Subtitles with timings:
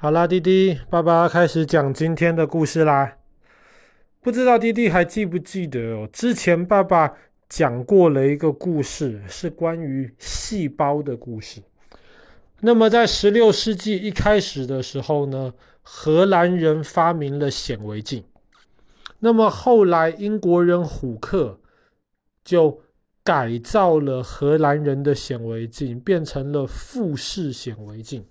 [0.00, 3.16] 好啦，弟弟，爸爸开始讲今天的故事啦。
[4.20, 6.08] 不知道弟弟还记不记得哦？
[6.12, 7.12] 之前爸爸
[7.48, 11.60] 讲过了一个故事，是关于细胞的故事。
[12.60, 18.22] 那么在十六世纪一开始的时候呢，荷兰人发明了显微镜。
[19.18, 21.58] 那么后来英国人虎克
[22.44, 22.82] 就
[23.24, 28.24] 改造了荷兰人的显微镜，变成了复式显微镜。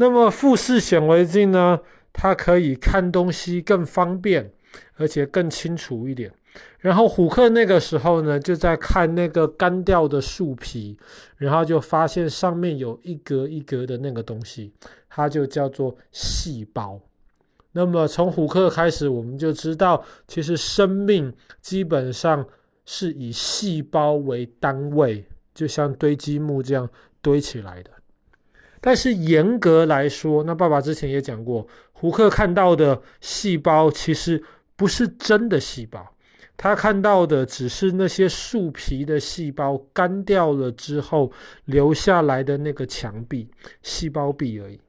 [0.00, 1.78] 那么复式显微镜呢，
[2.10, 4.50] 它可以看东西更方便，
[4.96, 6.32] 而且更清楚一点。
[6.78, 10.96] 然后虎克那个时候呢，就在看那个干掉的树皮，
[11.36, 14.72] 然后就发现上面有一格一格的那个东西，
[15.10, 16.98] 它就叫做细胞。
[17.72, 21.30] 那么从虎克开始，我们就知道，其实生命
[21.60, 22.42] 基本上
[22.86, 25.22] 是以细胞为单位，
[25.54, 26.88] 就像堆积木这样
[27.20, 27.90] 堆起来的。
[28.80, 34.42] 但是严格来说，那爸爸之前也讲过，胡克看到的细胞其实
[34.74, 36.14] 不是真的细胞，
[36.56, 41.30] 他看到的只是那些树皮的细胞干掉了之后
[41.66, 43.48] 留下来的那个墙壁，
[43.82, 44.80] 细胞壁而已。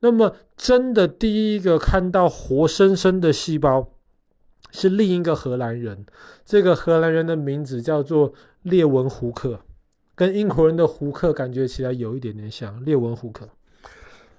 [0.00, 3.92] 那么真的第一个看到活生生的细胞
[4.70, 6.06] 是另一个荷兰人，
[6.44, 8.32] 这个荷兰人的名字叫做
[8.62, 9.60] 列文虎克。
[10.14, 13.48] 跟英国人的胡克感觉起来有一点点像列文胡克。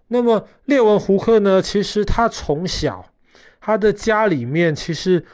[0.10, 1.62] 那么列文胡克呢？
[1.62, 3.12] 其实他从小
[3.60, 5.26] 他的家里面其实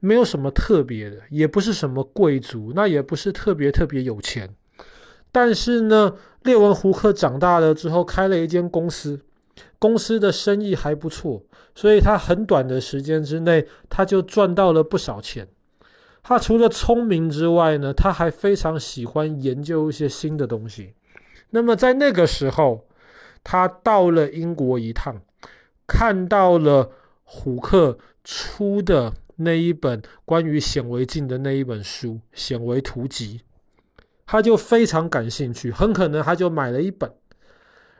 [0.00, 4.52] 没有什么特别的，也不是什么贵族，那也不是特别特别有钱。
[5.30, 9.20] 但是呢，列文胡克长大了之后开了一间公司，
[9.78, 11.42] 公司的生意还不错，
[11.74, 15.46] 所以他很短的时间之内他就赚到了不少钱。
[16.26, 20.94] 他除了聪明之外呢，他还非常喜欢研究一些新的东西。
[21.50, 22.86] 那么在那个时候，
[23.44, 25.20] 他到了英国一趟，
[25.86, 26.90] 看到了
[27.24, 33.42] 虎克出的那一本关于显微镜的那一本书《显微图集》，
[34.24, 37.12] 他就非常感兴趣，很可能他就买了一本。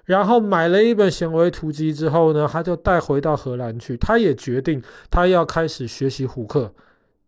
[0.07, 3.99] 然后买了一本显微图集之后呢，他就带回到荷兰去。
[3.99, 6.75] 他也决定他要开始学习虎克。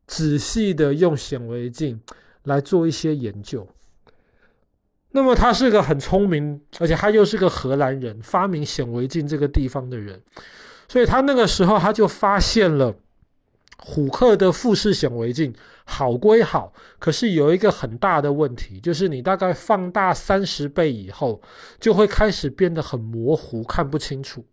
[0.06, 2.00] 仔细的用显微镜
[2.44, 3.66] 来做一些研究。
[5.10, 10.20] 那么他是个很聪明，而且他又是个荷兰人，发明显微镜这个地方的人，
[10.88, 12.94] 所以他那个时候他就发现了
[13.78, 21.40] 虎克的复式显微镜好归好，可是有一个很大的问题，就是你大概放大三十倍以后，
[21.80, 24.44] 就会开始变得很模糊，看不清楚。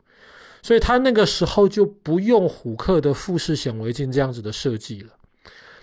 [0.62, 5.10] 所以他那个时候就不用虎克的复式显微镜这样子的设计了。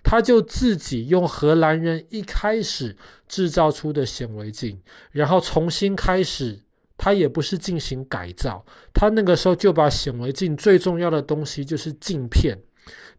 [0.02, 2.96] 他就自己用荷兰人一开始
[3.28, 4.80] 制造出的显微镜，
[5.12, 6.60] 然后重新开始，
[6.96, 12.58] 他也不是进行改造，他那个时候就把显微镜最重要的东西就是镜片，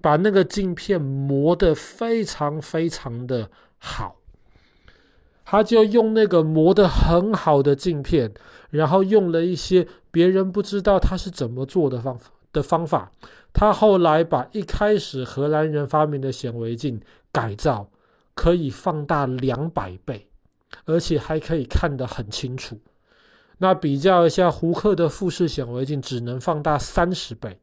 [0.01, 4.17] 把那个镜片磨得非常非常的好，
[5.45, 8.33] 他就用那个磨得很好的镜片，
[8.69, 12.31] 然后用了一些别人不知道他是怎么做的方法。
[12.51, 13.11] 的方法。
[13.53, 17.01] 他后来把一开始荷兰人发明的显微镜
[17.31, 17.89] 改造，
[18.33, 20.29] 可以放大两百倍，
[20.85, 22.79] 而且还可以看得很清楚。
[23.57, 27.59] 那比较一下，胡克的复式显微镜只能放大三十倍，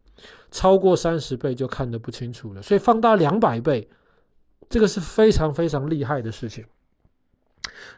[0.50, 2.62] 超过三十倍就看得不清楚了。
[2.62, 3.88] 所以放大两百倍，
[4.68, 6.64] 这个是非常非常厉害的事情。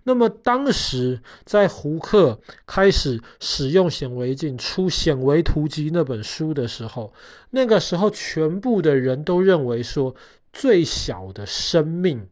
[0.05, 7.13] 那么当时在胡克开始使用显微镜出《显微图集》那本书的时候，
[7.51, 10.15] 那个时候全部的人都认为说，
[10.53, 12.29] 最小的生命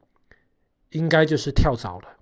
[0.91, 2.17] 应该就是跳蚤了。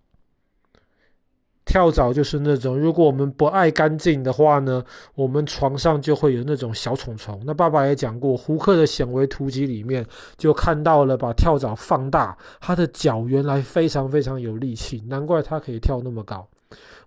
[1.67, 4.83] 跳蚤就是那种，如果我们不爱干净的话呢，
[5.17, 7.43] 我们床上就会有那种小虫虫。
[7.45, 10.07] 那爸爸也讲过，胡克的显微图集里面
[10.39, 16.49] 就看到了，把跳蚤放大，它的脚原来非常非常有力气，难怪它可以跳那么高。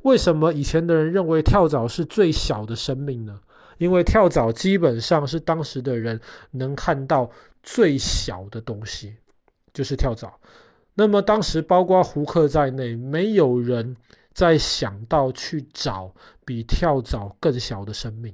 [0.01, 3.39] 为什么以前的人认为跳蚤是最小的生命呢？
[3.77, 6.19] 因为跳蚤基本上是当时的人
[6.51, 7.31] 能看到
[7.63, 9.15] 最小的东西，
[9.73, 10.37] 就是跳蚤。
[10.95, 13.95] 那么当时包括胡克在内，没有人。
[14.33, 16.13] 再想到去找
[16.45, 18.33] 比跳蚤更小的生命，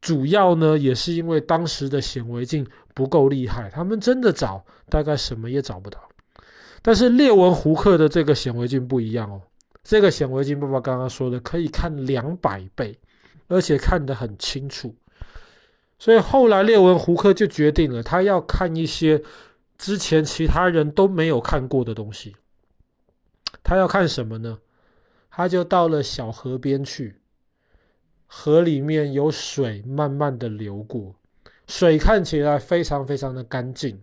[0.00, 6.00] 主要呢也是因为当时的显微镜不够厉害，他们真的找大概什么也找不到。
[6.82, 9.42] 但是列文胡克的这个显微镜不一样哦，
[9.82, 12.98] 这个显微镜爸爸刚刚说的可以看两百倍，
[13.48, 14.94] 而且看得很清楚。
[15.98, 19.22] 所以后来列文胡克就决定了，他要看一些
[19.78, 22.36] 之前其他人都没有看过的东西。
[23.66, 24.60] 他要看什么呢？
[25.28, 27.16] 他就到了小河边去，
[28.26, 31.16] 河里面有水慢慢的流过，
[31.66, 34.00] 水看起来非常非常的干净，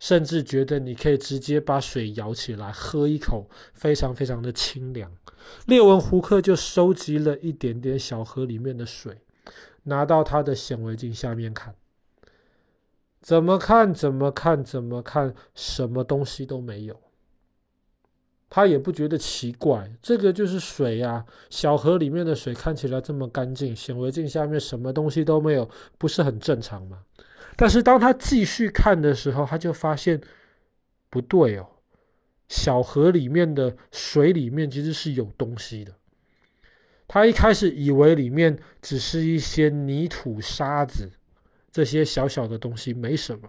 [0.00, 5.16] 甚至觉得你可以直接把水舀起来喝一口，非常非常的清凉。
[5.66, 9.18] 列文胡克就收集了一点点小河里面的水，
[9.84, 11.76] 拿到他的显微镜下面看，
[13.20, 17.03] 怎么看怎么看怎么看，什么东西都没有。
[18.50, 21.24] 他也不觉得奇怪，这个就是水呀。
[21.50, 25.68] 小河里面的水看起来这么干净，显微镜下面什么东西都没有，
[25.98, 27.00] 不是很正常吗？
[27.56, 30.20] 但是当他继续看的时候，他就发现
[31.10, 31.66] 不对哦，
[32.48, 35.92] 小河里面的水里面其实是有东西的。
[37.06, 41.10] 他一开始以为里面只是一些泥土、沙子，
[41.70, 43.48] 这些小小的东西没什么。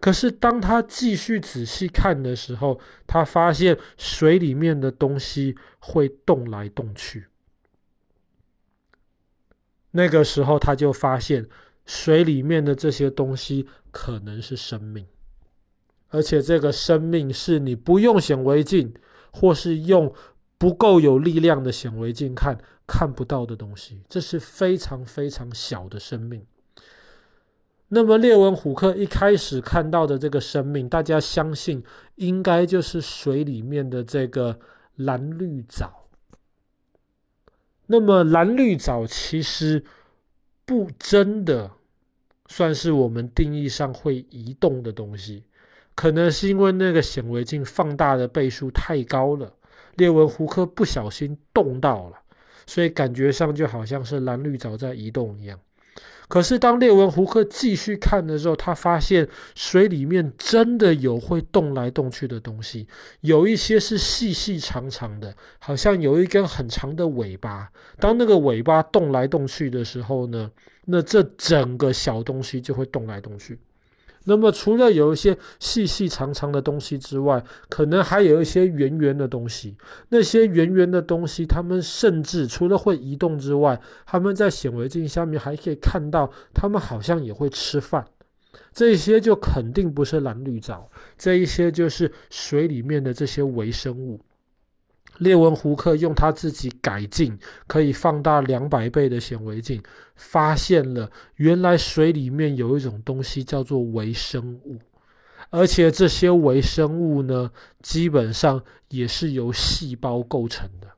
[0.00, 7.26] 可是，当他继续仔细看的时候，他发现水里面的东西会动来动去。
[9.90, 11.46] 那个时候，他就发现
[11.84, 15.06] 水里面的这些东西可能是生命，
[16.08, 18.94] 而且这个生命是你不用显微镜，
[19.32, 20.14] 或是用
[20.56, 22.56] 不够有力量的显微镜看
[22.86, 24.02] 看不到的东西。
[24.08, 26.46] 这是非常非常小的生命。
[27.92, 31.82] 那么列文虎克一开始看到的这个生命，大家相信
[32.14, 34.60] 应该就是水里面的这个
[34.94, 36.06] 蓝绿藻。
[37.86, 39.82] 那么蓝绿藻其实
[40.64, 41.68] 不真的
[42.46, 45.42] 算是我们定义上会移动的东西，
[45.96, 49.52] 可能是因为那个显微镜放大的倍数太高了，
[49.96, 52.18] 列文虎克不小心动到了，
[52.66, 55.58] 所以感觉上就好像是蓝绿藻在移动一样。
[56.30, 62.86] 可是，当列文胡克继续看的时候，他发现水里面真的有会动来动去的东西，
[63.22, 67.68] 有一些是细细长长的，好像有一根很长的尾巴。
[67.98, 70.48] 当那个尾巴动来动去的时候呢，
[70.84, 73.58] 那这整个小东西就会动来动去。
[74.24, 79.76] 那么，除了有一些细细长长的东西之外，可能还有一些圆圆的东西。
[80.10, 88.06] 那些圆圆的东西，它们甚至除了会移动之外，它们在显微镜下面还可以看到，它们好像也会吃饭。
[88.72, 94.20] 这些就肯定不是蓝绿藻，这一些就是水里面的这些微生物。
[95.20, 99.82] 列文胡克用他自己改进可以放大两百倍的显微镜，
[100.16, 104.78] 发现了原来水里面有一种东西叫做微生物，
[105.50, 107.52] 而且这些微生物呢，
[107.82, 110.88] 基本上也是由细胞构成的。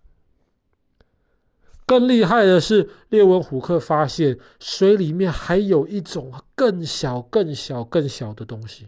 [1.84, 8.86] 更厉害的是，列文虎克发现水里面还有一种更小、更小、更小的东西。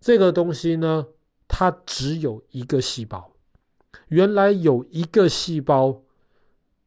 [0.00, 1.08] 这个东西呢，
[1.48, 3.33] 它只有一个细胞。
[4.14, 6.00] 原来有一个细胞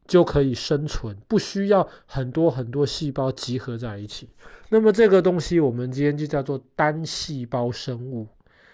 [0.06, 4.30] 就可以生存，不需要很多很多细胞集合在一起。
[4.70, 8.26] 那么这个东西我们今天就叫做单细胞生物。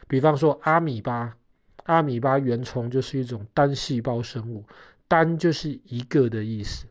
[0.06, 1.36] 比方说阿米巴，
[1.86, 4.62] 阿米巴原虫就是一种单细胞生物，
[5.08, 6.86] 单就是一个的意思。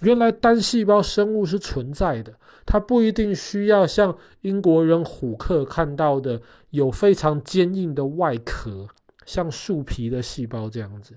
[0.00, 2.34] 原来单细胞生物是存在的，
[2.66, 8.88] 它不一定需要像英国人虎克看到的有非常坚硬的外壳。
[9.30, 11.14] 像树皮的细胞这样子，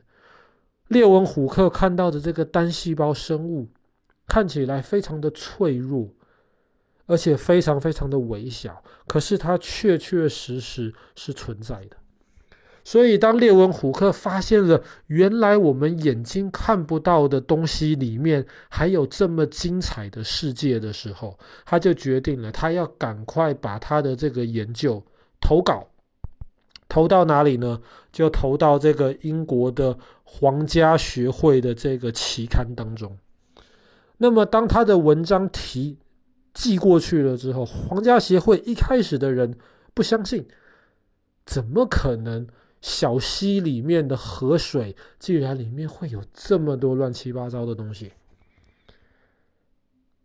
[0.89, 3.67] 列文虎克看到的这个单细胞生物
[4.27, 6.07] 看起来非常的脆弱，
[7.07, 11.97] 而且非常非常的微小，可是它确确实实是存在的。
[12.83, 25.03] 所以，当列文虎克发现了原来我们眼睛看不到的东西里面还有这么精彩的世界的时候，他就决定了，他要赶快把他的这个研究
[25.41, 25.89] 投稿。
[26.93, 27.81] 投到哪里呢？
[28.11, 33.17] 就投到这个英国的皇家学会的这个期刊当中。
[34.17, 35.97] 那么，当他的文章提
[36.53, 39.57] 寄过去了之后，皇家协会一开始的人
[39.95, 40.45] 不相信，
[41.47, 42.45] 怎么可能
[42.79, 48.11] 小溪里面的河水竟然里面会有这么多乱七八糟的东西？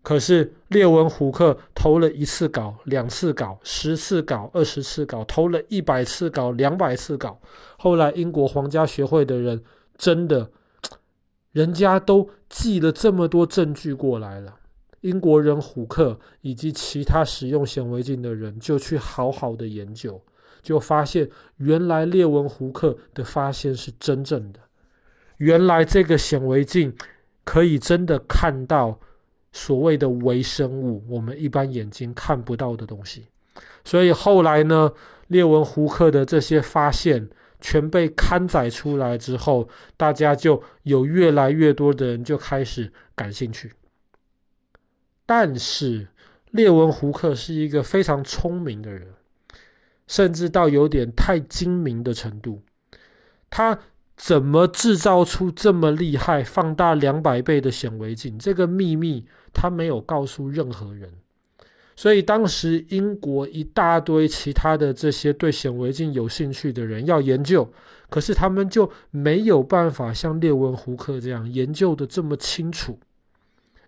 [0.08, 7.38] 可是列文虎克投了一次稿、两次稿、十次稿、二十次稿，投了一百次稿、两百次稿。
[7.76, 9.62] 后来英国皇家学会的人
[9.98, 10.50] 真的，
[11.52, 14.54] 人家都寄了这么多证据过来了。
[15.02, 20.18] 英国人虎克以及其他使用显微镜的人就去好好的研究，
[20.62, 24.60] 就发现原来列文虎克的发现是真正的。
[25.36, 26.96] 原来这个显微镜
[27.44, 28.98] 可以真的看到。
[29.60, 33.26] 所谓的微生物，我们一般眼睛看不到的东西，
[33.84, 34.92] 所以后来呢，
[35.26, 37.28] 列文胡克的这些发现
[37.60, 43.72] 全被刊载出来之后，大家就有越来越多的人就开始感兴趣。
[45.26, 46.06] 但是
[46.52, 49.08] 列文胡克是一个非常聪明的人，
[50.06, 52.62] 甚至到有点太精明的程度。
[53.50, 53.76] 他
[54.18, 58.36] 怎么制造出这么厉害、放大两百倍的显微镜？
[58.38, 61.10] 这个秘密他没有告诉任何人。
[61.96, 67.72] 所以当时英国一大堆其他的这些对显微镜有兴趣的人要研究，
[68.10, 72.98] 可是他们就没有办法像列文胡克这样研究的这么清楚。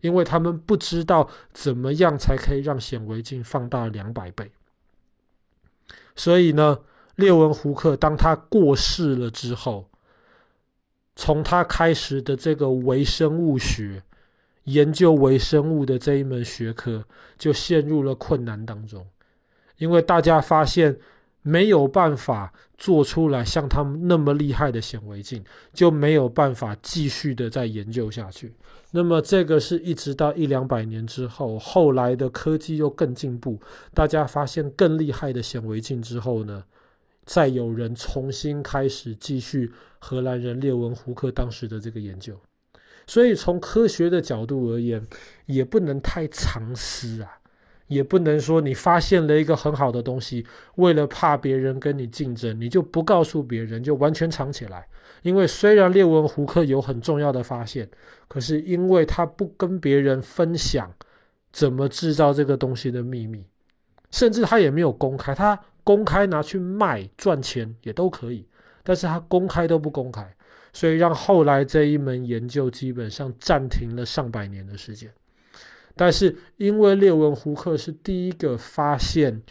[0.01, 4.51] 因为他们不知道怎么样才可以让显微镜放大两百倍，
[6.17, 6.79] 所以呢，
[7.17, 9.90] 列文胡克当他过世了之后，
[11.17, 14.03] 从他开始的这个微生物学，
[14.65, 17.05] 研究微生物的这一门学科
[17.39, 19.07] 就陷入了困难当中，
[19.79, 20.97] 因为大家发现。
[21.43, 28.55] 没有办法做出来像他们那么厉害的显微镜，就没有办法继续的再研究下去。
[28.91, 33.59] 那么这个是一直到一两百年之后，后来的科技又更进步，
[33.95, 36.63] 大家发现更厉害的显微镜之后呢，
[37.33, 39.71] 再有人重新开始继续
[40.01, 42.37] 荷兰人列文胡克当时的这个研究。
[43.07, 45.07] 所以从科学的角度而言，
[45.47, 47.37] 也不能太藏私啊。
[47.87, 50.45] 也不能说你发现了一个很好的东西，
[50.75, 54.85] 为了怕别人跟你竞争，你就不告诉别人，就完全藏起来。
[55.23, 57.89] 因为虽然列文胡克有很重要的发现，
[58.27, 60.93] 可是因为他不跟别人分享
[61.53, 63.45] 怎么制造这个东西的秘密，
[64.11, 68.47] 甚至他也没有公开，他公开拿去卖赚钱也都可以，
[68.83, 70.35] 但是他公开都不公开，
[70.73, 75.13] 所以让后来这一门研究基本上暂停了上百年的时间。
[75.97, 79.43] 但是，因为列文胡克是第一个发现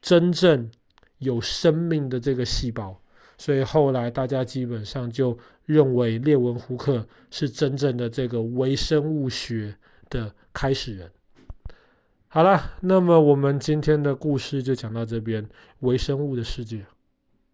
[0.00, 0.70] 真正
[1.18, 3.00] 有生命的这个细胞，
[3.36, 9.74] 所以后来大家基本上就认为列文胡克是真正的这个微生物学
[10.10, 11.10] 的开始人。
[12.30, 15.48] 好了，那么我们今天的故事就讲到这边，
[15.80, 16.84] 微生物的世界。